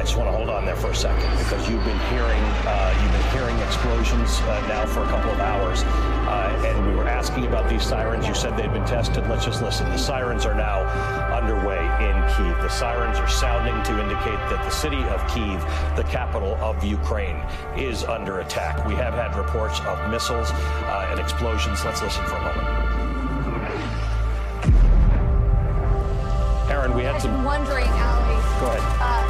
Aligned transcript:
I 0.00 0.02
just 0.02 0.16
want 0.16 0.30
to 0.30 0.32
hold 0.34 0.48
on 0.48 0.64
there 0.64 0.76
for 0.76 0.88
a 0.88 0.94
second 0.94 1.28
because 1.36 1.68
you've 1.68 1.84
been 1.84 1.98
hearing 2.08 2.42
uh, 2.64 2.98
you've 3.02 3.12
been 3.12 3.32
hearing 3.36 3.58
explosions 3.58 4.40
uh, 4.40 4.66
now 4.66 4.86
for 4.86 5.02
a 5.02 5.06
couple 5.08 5.30
of 5.30 5.38
hours, 5.40 5.82
uh, 5.82 6.64
and 6.64 6.86
we 6.88 6.96
were 6.96 7.06
asking 7.06 7.44
about 7.44 7.68
these 7.68 7.84
sirens. 7.84 8.26
You 8.26 8.34
said 8.34 8.56
they'd 8.56 8.72
been 8.72 8.86
tested. 8.86 9.28
Let's 9.28 9.44
just 9.44 9.60
listen. 9.60 9.90
The 9.90 9.98
sirens 9.98 10.46
are 10.46 10.54
now 10.54 10.84
underway 11.36 11.84
in 12.00 12.16
Kiev. 12.32 12.62
The 12.62 12.70
sirens 12.70 13.18
are 13.18 13.28
sounding 13.28 13.76
to 13.82 14.00
indicate 14.00 14.40
that 14.48 14.64
the 14.64 14.70
city 14.70 15.02
of 15.02 15.20
Kiev, 15.28 15.60
the 15.96 16.04
capital 16.04 16.54
of 16.62 16.82
Ukraine, 16.82 17.36
is 17.76 18.02
under 18.04 18.40
attack. 18.40 18.86
We 18.86 18.94
have 18.94 19.12
had 19.12 19.36
reports 19.36 19.80
of 19.80 20.10
missiles 20.10 20.50
uh, 20.50 21.08
and 21.10 21.20
explosions. 21.20 21.84
Let's 21.84 22.00
listen 22.00 22.24
for 22.24 22.36
a 22.36 22.44
moment. 22.56 22.68
Aaron, 26.70 26.94
we 26.94 27.02
had 27.02 27.16
I've 27.16 27.20
some. 27.20 27.44
wondering, 27.44 27.84
Ali. 27.84 28.40
Go 28.60 28.66
ahead. 28.72 29.29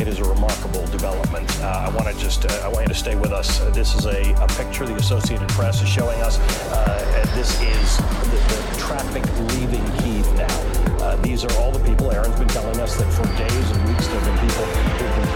it 0.00 0.08
is 0.08 0.18
a 0.20 0.24
remarkable 0.24 0.86
development. 0.86 1.48
Uh, 1.60 1.86
I 1.86 1.88
want 1.90 2.08
to 2.08 2.22
just, 2.22 2.44
uh, 2.44 2.62
I 2.64 2.68
want 2.68 2.82
you 2.82 2.88
to 2.88 2.98
stay 2.98 3.16
with 3.16 3.32
us. 3.32 3.58
This 3.74 3.94
is 3.94 4.06
a, 4.06 4.32
a 4.34 4.46
picture 4.48 4.86
the 4.86 4.94
Associated 4.94 5.48
Press 5.48 5.82
is 5.82 5.88
showing 5.88 6.20
us. 6.20 6.38
Uh, 6.70 7.26
this 7.34 7.60
is 7.60 7.96
the, 8.30 8.38
the 8.48 8.80
traffic 8.80 9.24
leaving 9.54 9.84
Kiev 9.98 10.26
now. 10.34 11.04
Uh, 11.04 11.16
these 11.16 11.44
are 11.44 11.52
all 11.58 11.72
the 11.72 11.84
people. 11.88 12.10
Aaron's 12.10 12.38
been 12.38 12.48
telling 12.48 12.80
us 12.80 12.96
that 12.96 13.10
for 13.12 13.24
days 13.36 13.70
and 13.70 13.88
weeks 13.88 14.06
there 14.06 14.20
have 14.20 14.26
been 14.26 14.48
people 14.48 14.64
who've 14.64 15.16
been 15.18 15.28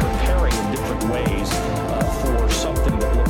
preparing 0.00 0.54
in 0.54 0.70
different 0.72 1.04
ways 1.12 1.80
for 2.22 2.50
something 2.50 2.98
that 2.98 3.16
looked 3.16 3.29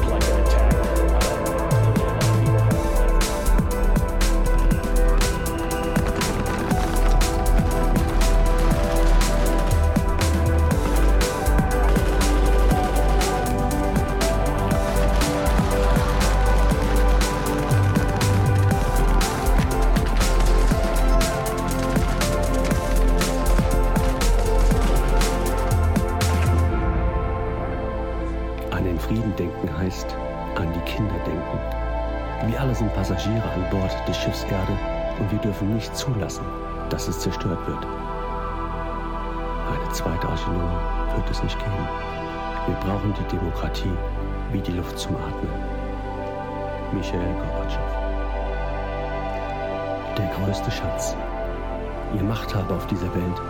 Ihr 52.15 52.25
Machthaber 52.25 52.75
auf 52.75 52.87
dieser 52.89 53.15
Welt. 53.15 53.41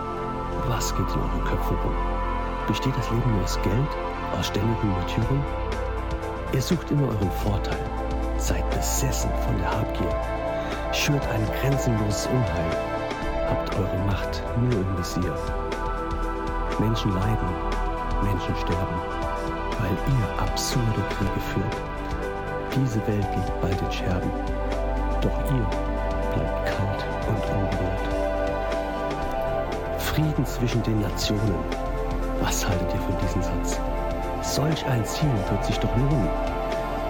Was 0.67 0.95
geht 0.95 1.09
in 1.09 1.21
euren 1.21 1.43
Köpfen 1.45 1.77
rum? 1.77 1.95
Besteht 2.67 2.95
das 2.95 3.09
Leben 3.09 3.31
nur 3.33 3.43
aus 3.43 3.59
Geld, 3.63 3.89
aus 4.37 4.47
ständigen 4.47 4.93
Märtyrern? 4.93 5.43
Ihr 6.53 6.61
sucht 6.61 6.91
immer 6.91 7.07
euren 7.07 7.31
Vorteil, 7.43 7.79
seid 8.37 8.69
besessen 8.69 9.31
von 9.45 9.57
der 9.57 9.71
Habgier, 9.71 10.15
schürt 10.93 11.27
ein 11.29 11.47
grenzenloses 11.59 12.27
Unheil, 12.27 12.71
habt 13.49 13.75
eure 13.79 13.97
Macht 14.05 14.43
nur 14.59 14.73
im 14.73 14.97
Visier. 14.97 15.35
Menschen 16.79 17.13
leiden, 17.15 17.49
Menschen 18.23 18.55
sterben, 18.57 19.01
weil 19.79 19.91
ihr 19.91 20.43
absurde 20.43 21.01
Kriege 21.09 21.41
führt. 21.53 21.77
Diese 22.75 22.99
Welt 23.07 23.27
liegt 23.35 23.61
bald 23.61 23.81
in 23.81 23.91
Scherben, 23.91 24.31
doch 25.21 25.51
ihr 25.51 25.90
Frieden 30.13 30.45
zwischen 30.45 30.83
den 30.83 30.99
Nationen. 30.99 31.55
Was 32.41 32.67
haltet 32.67 32.93
ihr 32.93 32.99
von 32.99 33.17
diesem 33.19 33.41
Satz? 33.41 33.79
Solch 34.41 34.85
ein 34.85 35.05
Ziel 35.05 35.31
wird 35.49 35.63
sich 35.63 35.77
doch 35.77 35.95
lohnen. 35.95 36.27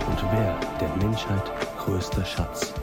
Und 0.06 0.24
wer 0.32 0.56
der 0.80 0.90
Menschheit 1.04 1.52
größter 1.80 2.24
Schatz? 2.24 2.76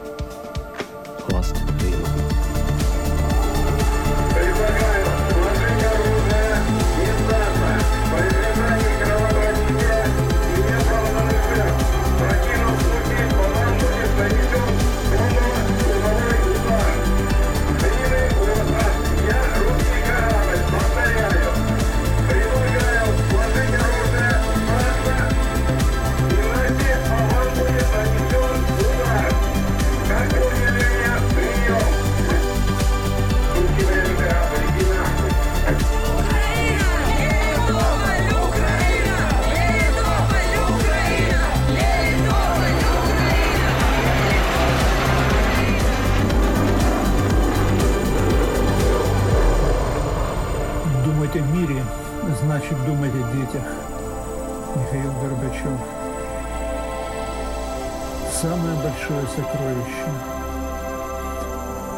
Большое 59.29 59.35
сокровище. 59.35 60.11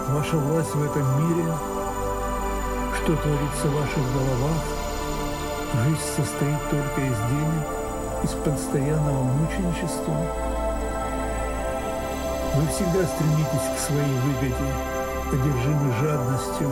Ваша 0.09 0.37
власть 0.37 0.75
в 0.75 0.83
этом 0.83 1.05
мире, 1.23 1.53
что 2.97 3.15
творится 3.15 3.67
в 3.67 3.75
ваших 3.75 4.13
головах, 4.13 4.63
жизнь 5.83 6.01
состоит 6.15 6.69
только 6.69 7.01
из 7.01 7.17
денег, 7.29 7.65
из 8.23 8.31
постоянного 8.31 9.23
мученичества. 9.23 10.15
Вы 12.55 12.67
всегда 12.67 13.07
стремитесь 13.07 13.69
к 13.75 13.79
своей 13.79 14.19
выгоде, 14.19 14.71
одержимы 15.31 15.93
жадностью, 16.01 16.69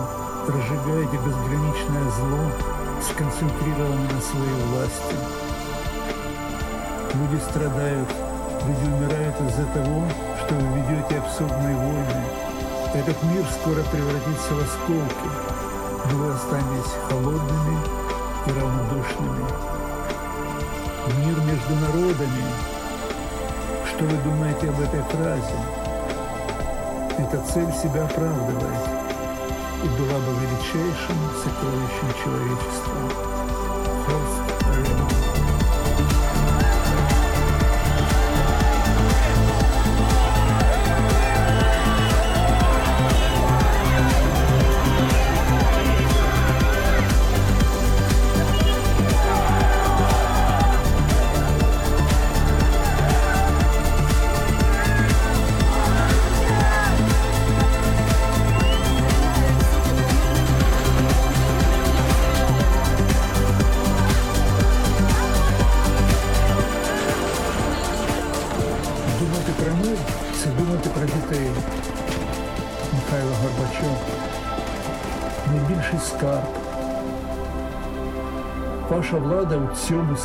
разжигаете 0.47 1.17
безграничное 1.25 2.11
зло, 2.19 2.51
сконцентрированы 3.01 4.13
на 4.13 4.21
своей 4.21 4.63
власти. 4.71 5.15
Люди 7.13 7.41
страдают, 7.41 8.09
люди 8.67 8.93
умирают 8.93 9.35
из-за 9.41 9.65
того, 9.73 10.03
что 10.49 10.57
вы 10.57 10.79
ведете 10.81 11.19
абсурдные 11.19 11.75
войны. 11.75 12.23
Этот 12.95 13.21
мир 13.21 13.45
скоро 13.53 13.83
превратится 13.91 14.55
в 14.55 14.59
осколки, 14.59 15.29
но 16.11 16.17
вы 16.17 16.33
останетесь 16.33 16.91
холодными 17.07 17.77
и 18.47 18.49
равнодушными. 18.49 19.45
Мир 21.19 21.39
между 21.41 21.75
народами. 21.75 22.45
Что 23.85 24.05
вы 24.05 24.17
думаете 24.23 24.69
об 24.69 24.81
этой 24.81 25.03
фразе? 25.03 25.59
эта 27.19 27.43
цель 27.53 27.71
себя 27.73 28.05
оправдывает 28.05 28.89
и 29.83 29.87
была 29.87 30.19
бы 30.19 30.33
величайшим 30.41 31.17
сокровищем 31.43 32.23
человечества. 32.23 33.28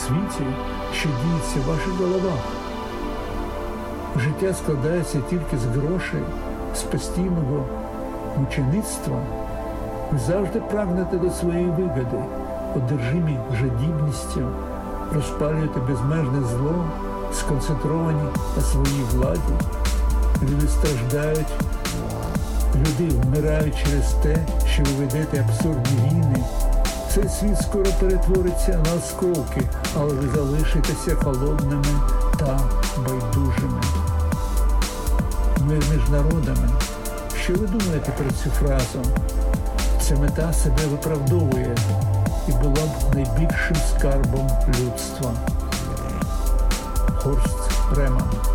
Світі, 0.07 0.47
що 0.93 1.09
діється 1.09 1.59
в 1.59 1.69
ваших 1.69 1.93
головах. 1.93 2.45
Життя 4.17 4.55
складається 4.55 5.19
тільки 5.31 5.59
з 5.59 5.65
грошей, 5.65 6.23
з 6.75 6.83
постійного 6.83 7.65
мучеництва. 8.37 9.17
Ви 10.13 10.19
завжди 10.19 10.61
прагнете 10.61 11.17
до 11.17 11.31
своєї 11.31 11.67
вигоди, 11.67 12.25
одержимі 12.77 13.39
жадібністю, 13.61 14.49
розпалюєте 15.15 15.81
безмежне 15.81 16.49
зло, 16.49 16.85
сконцентровані 17.33 18.23
на 18.57 18.63
своїй 18.63 19.05
владі. 19.13 19.55
Люди 20.43 20.69
страждають, 20.69 21.53
люди 22.75 23.15
вмирають 23.15 23.75
через 23.85 24.13
те, 24.13 24.37
що 24.67 24.83
ви 24.83 25.05
ведете 25.05 25.47
абсурдні 25.49 26.11
війни. 26.11 26.45
Цей 27.15 27.29
світ 27.29 27.63
скоро 27.63 27.85
перетвориться 28.01 28.83
на 28.87 28.95
осколки, 28.95 29.63
але 29.97 30.15
ви 30.15 30.29
залишитеся 30.37 31.15
холодними 31.15 32.01
та 32.39 32.61
байдужими. 32.97 33.81
Мир 35.61 35.83
між 35.93 36.09
народами. 36.11 36.69
Що 37.43 37.53
ви 37.53 37.67
думаєте 37.67 38.13
про 38.13 38.31
цю 38.31 38.51
фразу? 38.51 39.03
Ця 40.01 40.17
мета 40.17 40.53
себе 40.53 40.87
виправдовує 40.91 41.77
і 42.49 42.53
була 42.53 42.87
б 42.87 43.15
найбільшим 43.15 43.77
скарбом 43.91 44.51
людства. 44.69 45.33
Хорст 47.17 47.71
Реман. 47.97 48.54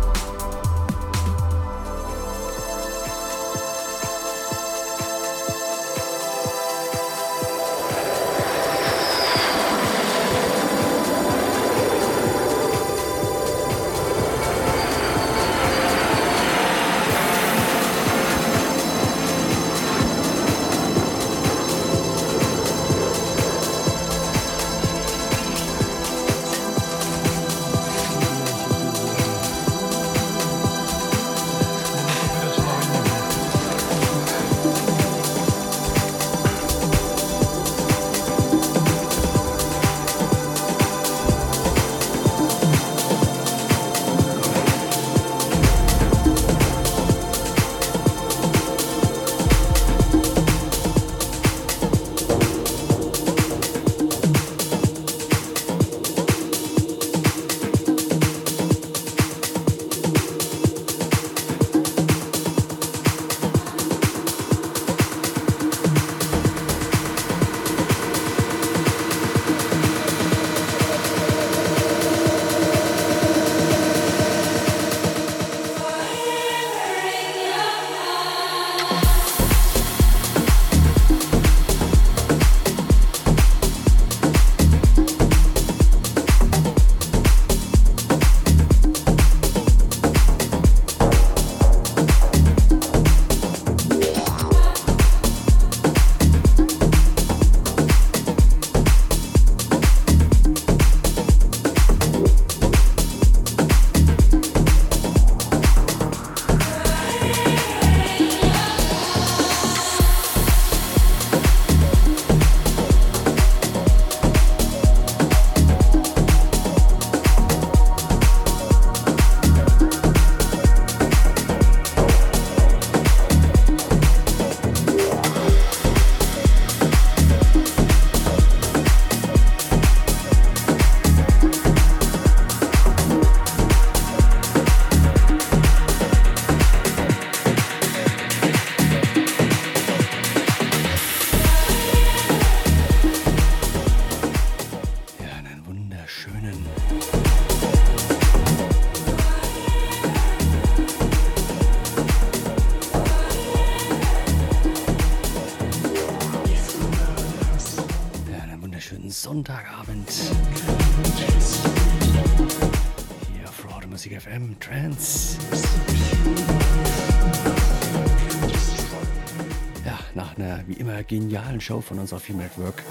Genialen 171.10 171.60
Show 171.60 171.80
von 171.80 171.98
unserer 171.98 172.20
Film 172.20 172.38
Network 172.38 172.84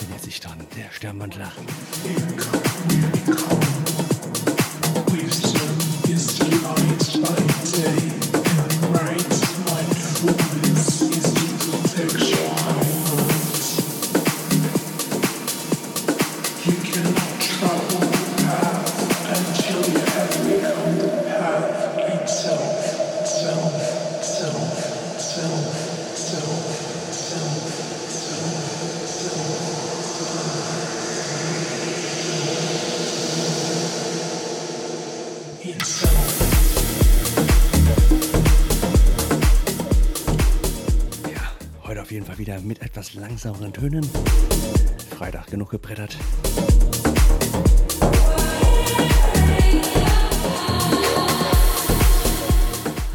bildet 0.00 0.20
sich 0.20 0.40
dann 0.40 0.58
der 0.76 0.90
Sternwandler. 0.90 1.52
Langsameren 43.42 43.72
Tönen. 43.72 44.10
Freitag 45.16 45.46
genug 45.46 45.70
gebrettert. 45.70 46.14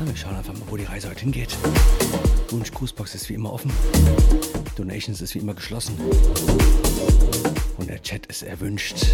wir 0.03 0.15
schauen 0.15 0.35
einfach 0.35 0.53
mal, 0.53 0.61
wo 0.67 0.77
die 0.77 0.85
Reise 0.85 1.09
heute 1.09 1.19
hingeht. 1.19 1.55
Wunsch 2.49 2.71
Grußbox 2.71 3.13
ist 3.13 3.29
wie 3.29 3.35
immer 3.35 3.53
offen. 3.53 3.71
Donations 4.75 5.21
ist 5.21 5.35
wie 5.35 5.39
immer 5.39 5.53
geschlossen. 5.53 5.95
Und 7.77 7.89
der 7.89 8.01
Chat 8.01 8.25
ist 8.25 8.41
erwünscht. 8.41 9.05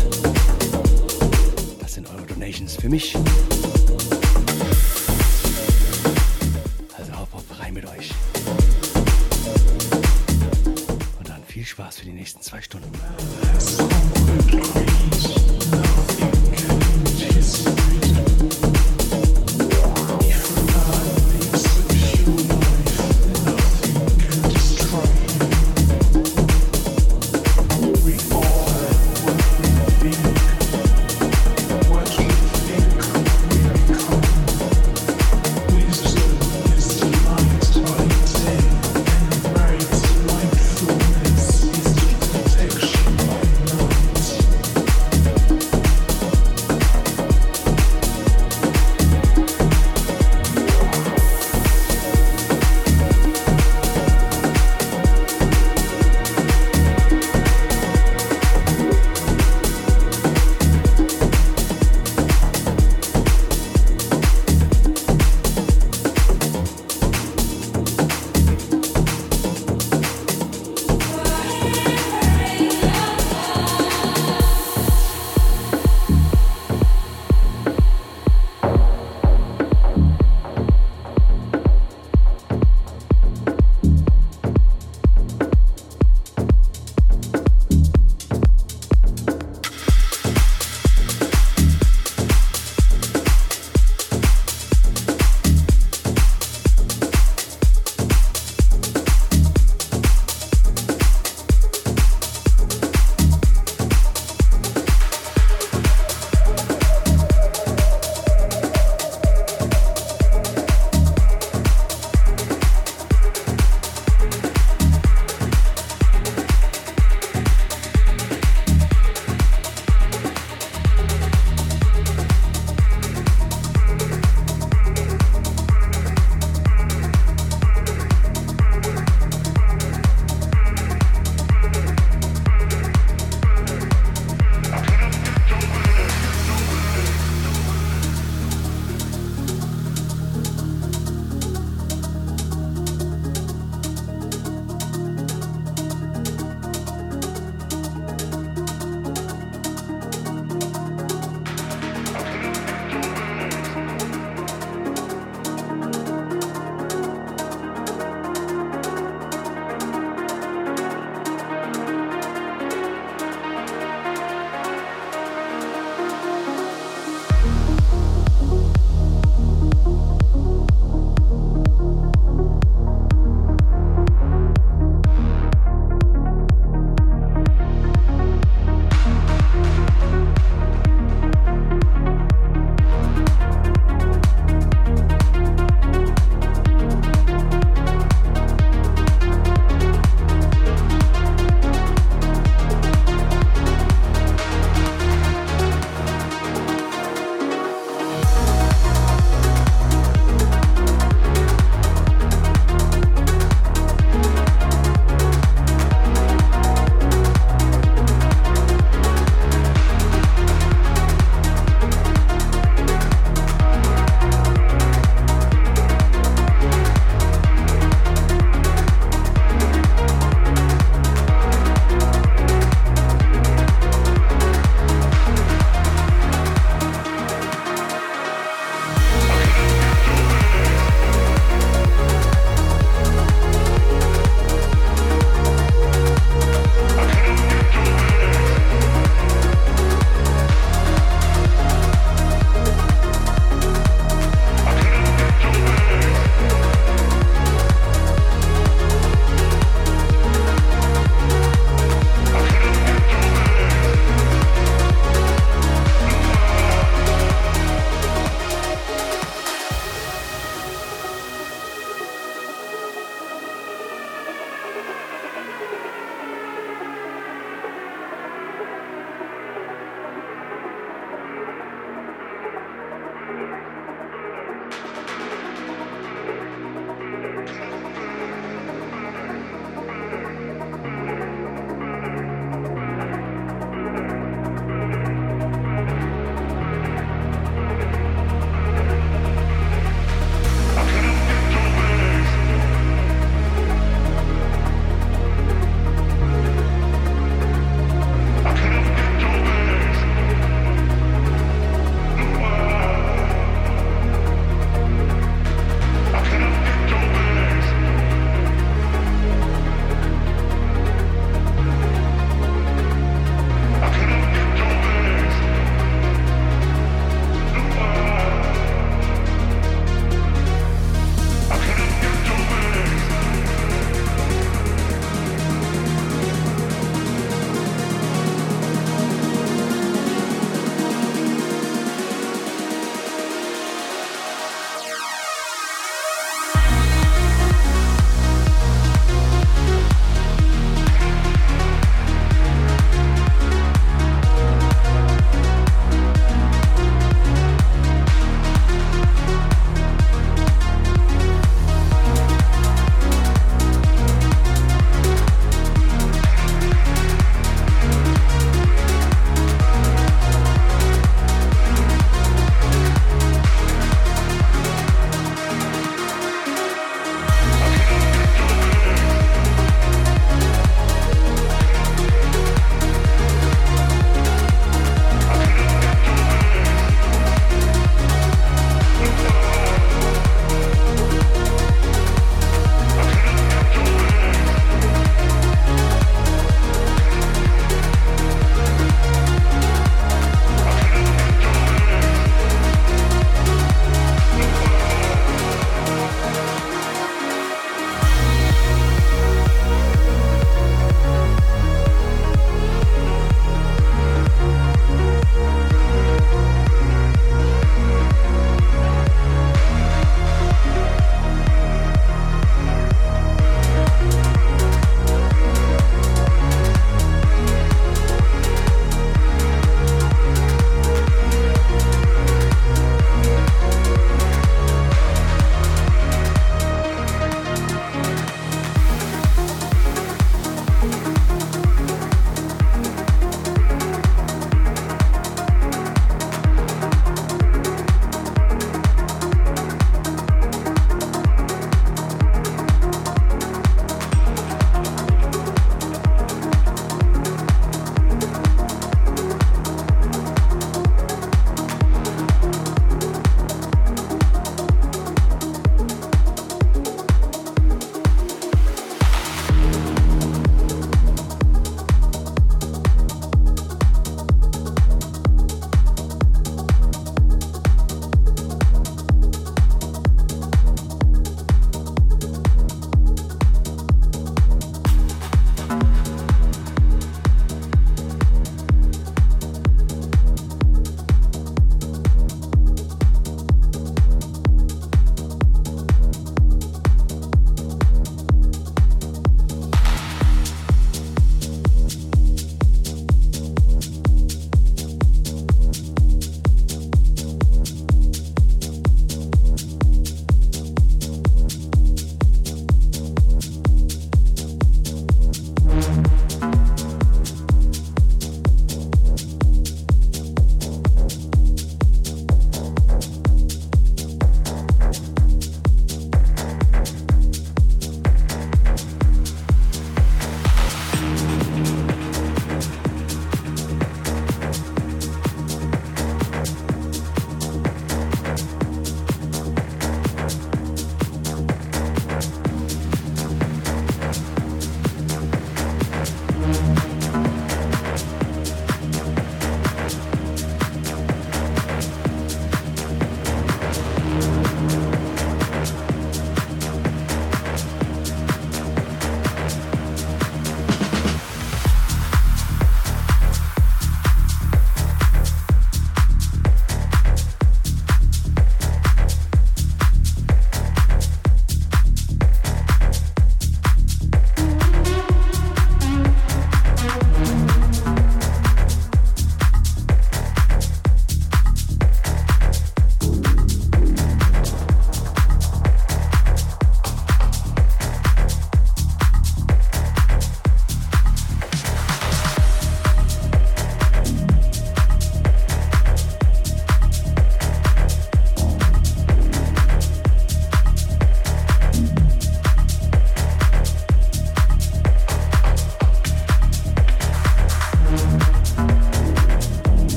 Das 1.81 1.93
sind 1.93 2.09
eure 2.09 2.25
Donations 2.25 2.77
für 2.77 2.87
mich. 2.87 3.17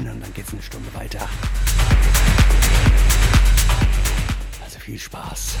Rein 0.00 0.14
und 0.14 0.20
dann 0.20 0.34
geht 0.34 0.46
es 0.46 0.52
eine 0.52 0.62
Stunde 0.62 0.92
weiter. 0.94 1.28
Also 4.64 4.78
viel 4.78 4.98
Spaß. 4.98 5.56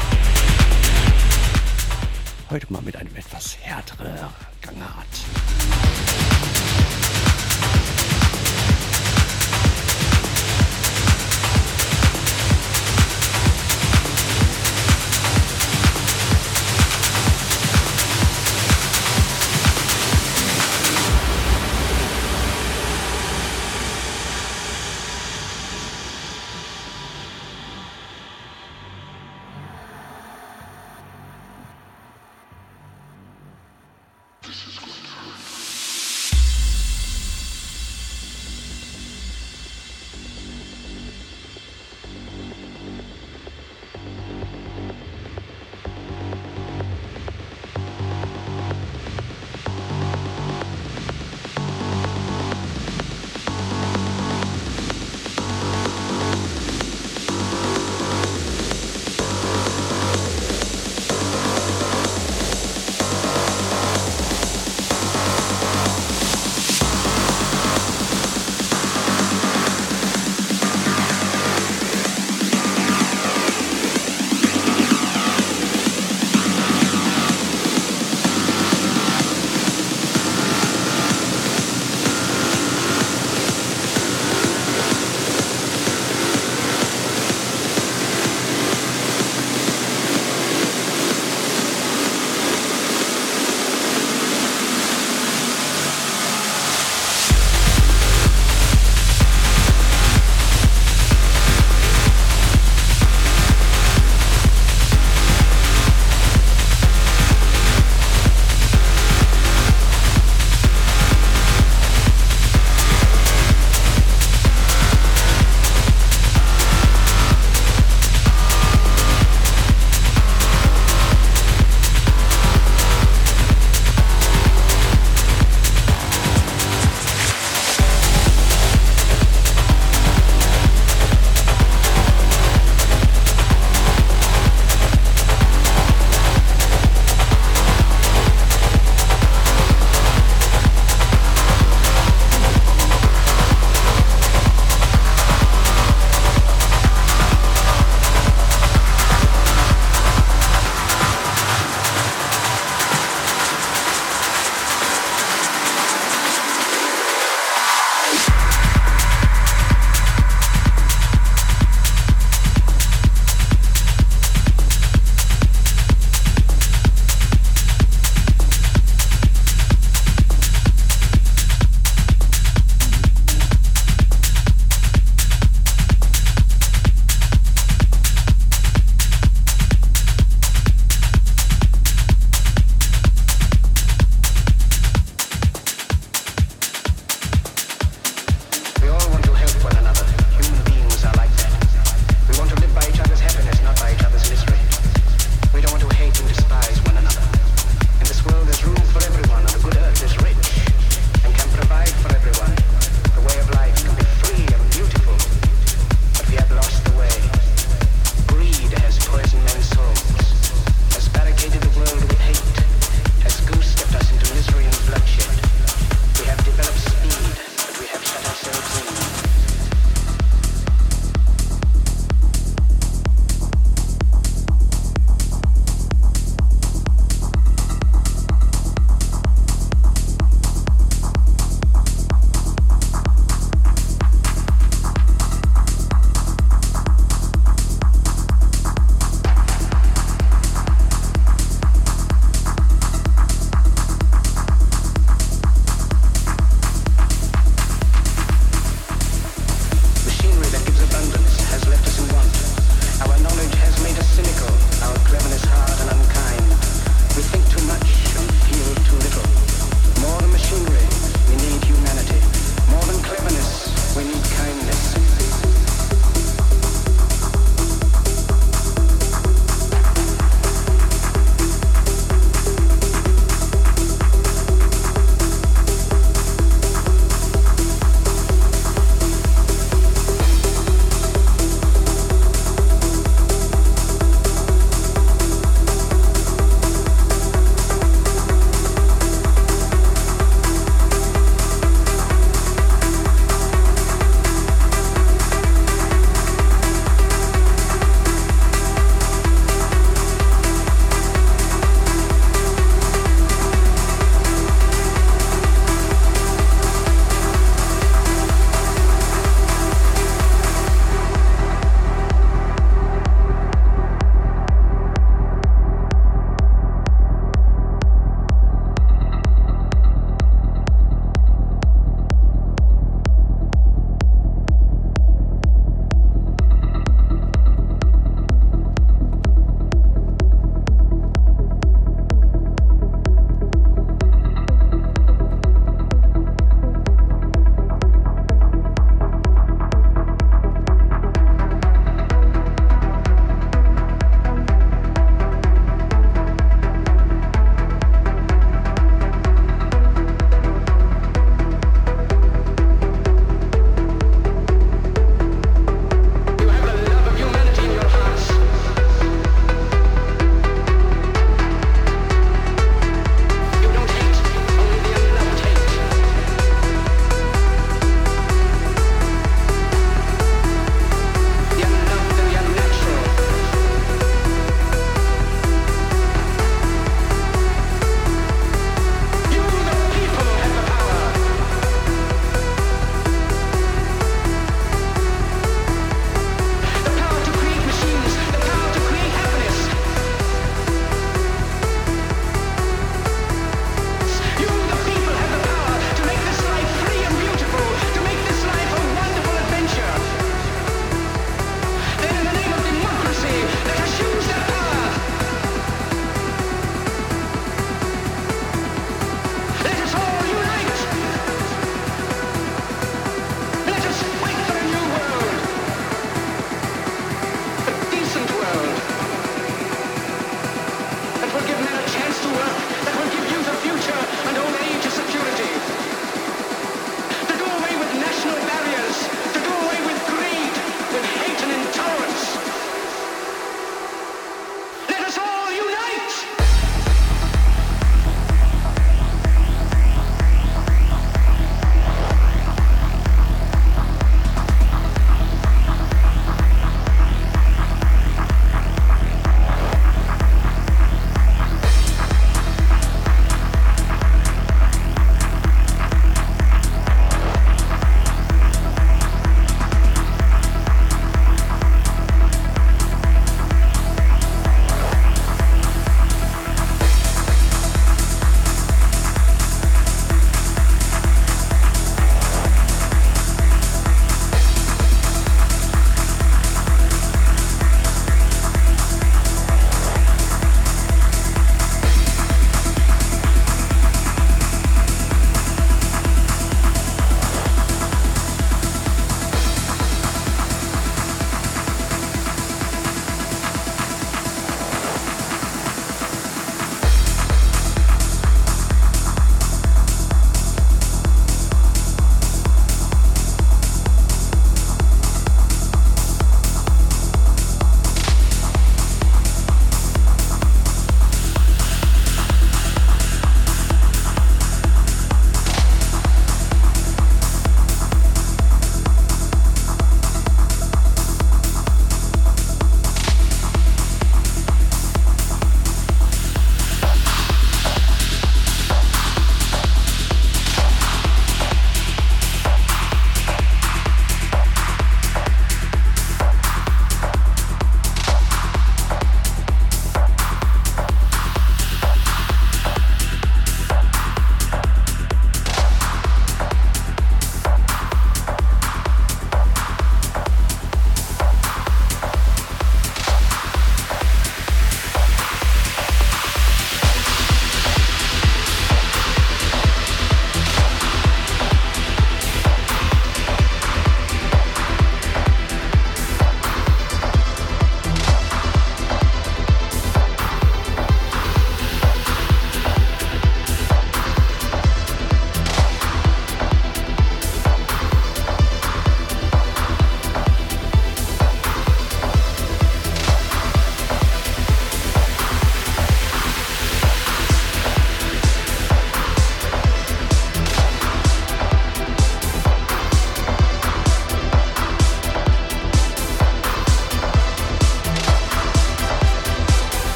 Heute 2.50 2.72
mal 2.72 2.82
mit 2.82 2.96
einem 2.96 3.14
etwas 3.14 3.56
härteren 3.60 4.18
Gangart. 4.60 5.06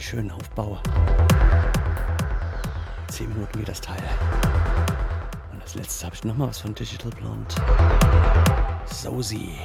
Einem 0.00 0.08
schönen 0.08 0.30
Aufbau. 0.30 0.78
Zehn 3.08 3.28
Minuten 3.28 3.58
geht 3.58 3.68
das 3.68 3.80
Teil. 3.80 4.02
Und 5.52 5.62
als 5.62 5.74
letztes 5.74 6.04
habe 6.04 6.14
ich 6.14 6.24
nochmal 6.24 6.48
was 6.48 6.60
von 6.60 6.74
Digital 6.74 7.10
Blonde. 7.10 7.54
Sozi. 8.86 9.58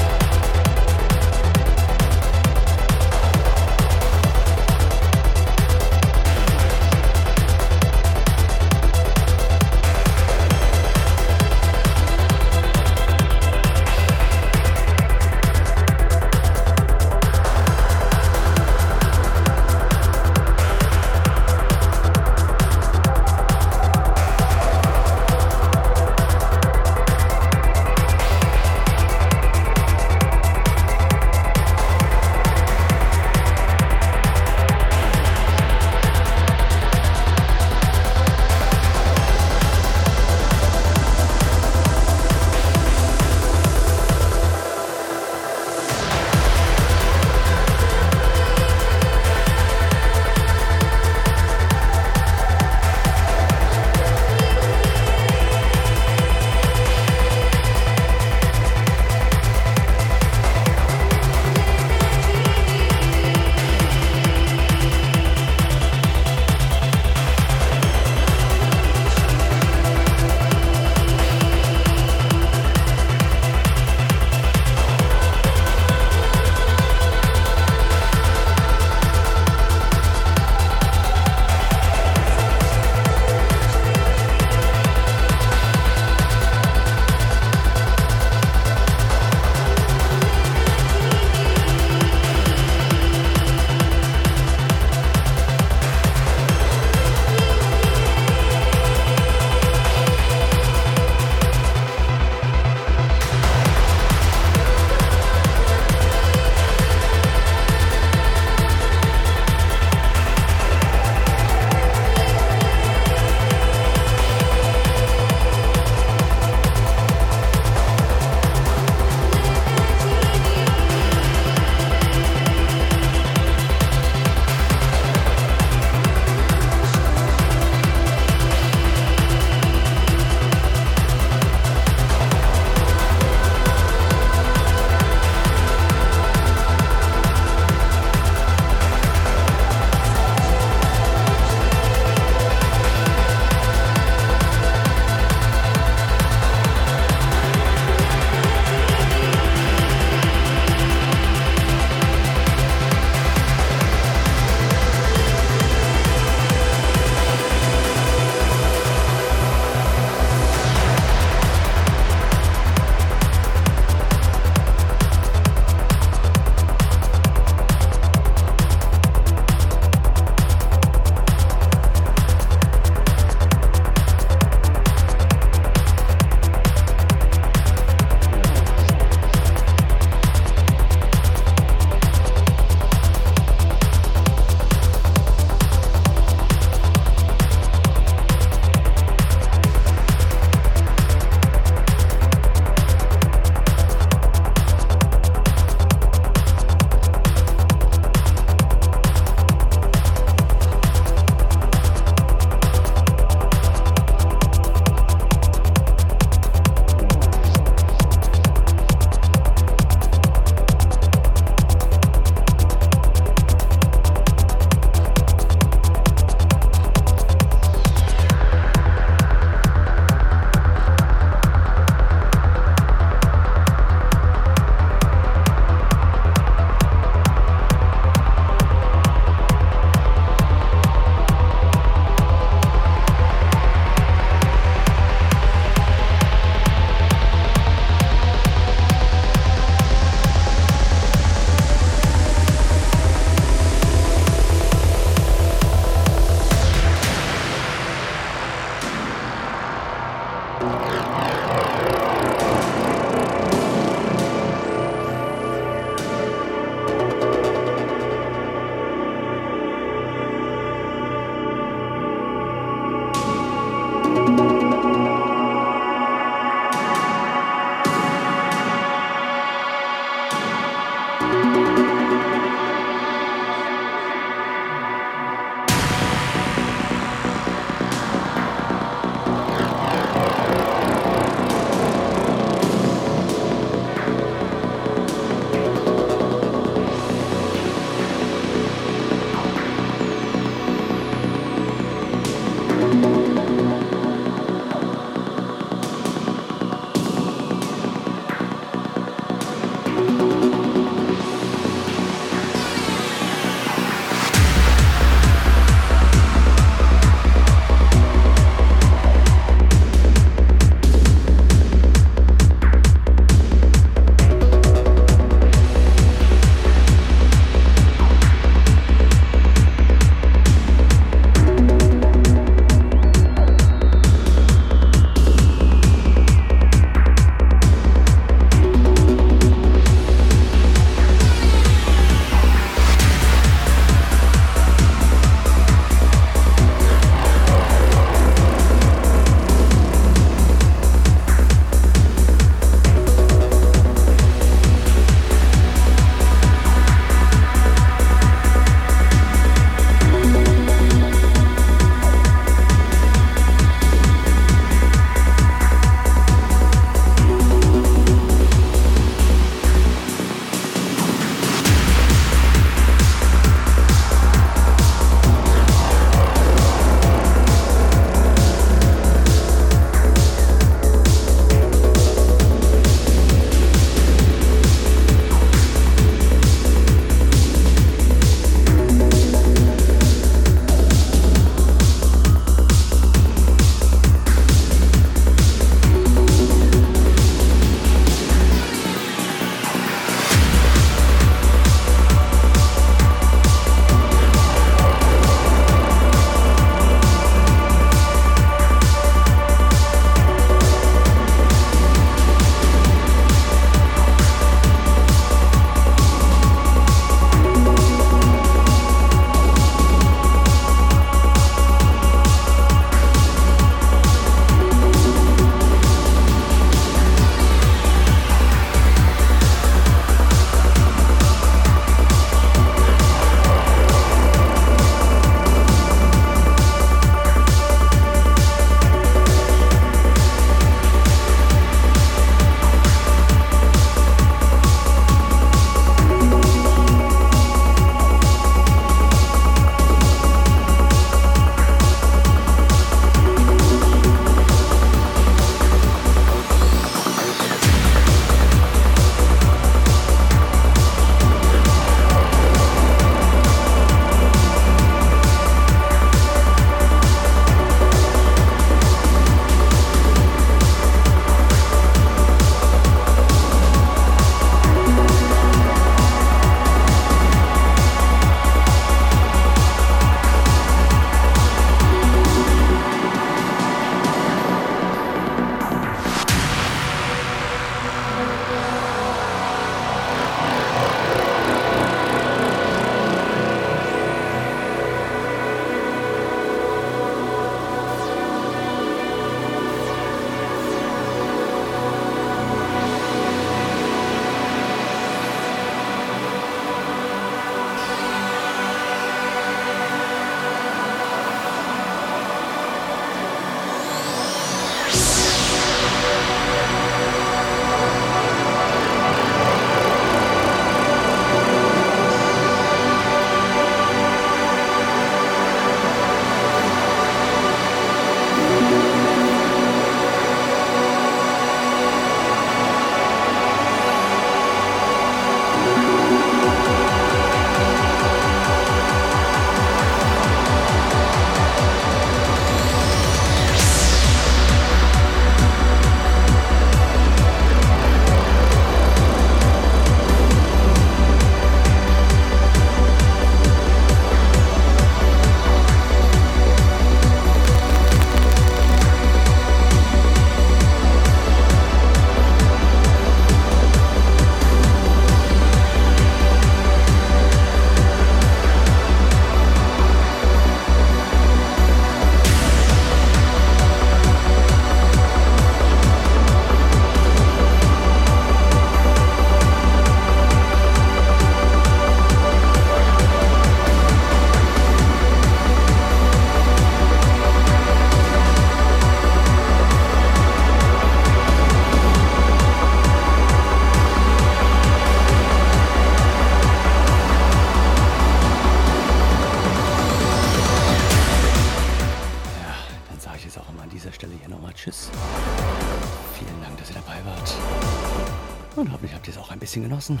Genossen. 599.86 600.00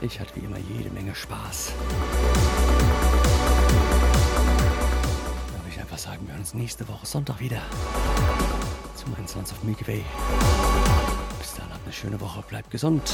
Ich 0.00 0.18
hatte 0.18 0.34
wie 0.36 0.40
immer 0.40 0.58
jede 0.58 0.90
Menge 0.90 1.14
Spaß. 1.14 1.72
Dann 5.46 5.60
würde 5.60 5.70
ich 5.70 5.78
einfach 5.80 5.98
sagen, 5.98 6.26
wir 6.26 6.32
hören 6.32 6.40
uns 6.40 6.54
nächste 6.54 6.88
Woche 6.88 7.06
Sonntag 7.06 7.40
wieder. 7.40 7.62
Zu 8.96 9.08
meinen 9.10 9.28
Sons 9.28 9.52
of 9.52 9.62
Milky 9.62 9.86
Way. 9.86 10.04
Bis 11.38 11.54
dann, 11.54 11.68
habt 11.72 11.84
eine 11.84 11.92
schöne 11.92 12.20
Woche, 12.20 12.42
bleibt 12.48 12.70
gesund. 12.70 13.12